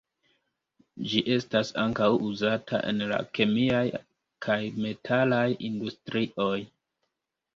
Ĝi 1.09 1.19
estas 1.33 1.69
ankaŭ 1.81 2.07
uzata 2.29 2.79
en 2.91 3.03
la 3.11 3.19
kemiaj 3.39 3.83
kaj 4.47 4.57
metalaj 4.85 5.45
industrioj. 5.71 6.57